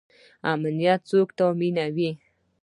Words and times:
امنیت 0.51 1.01
څوک 1.09 1.27
تامینوي؟ 1.37 2.09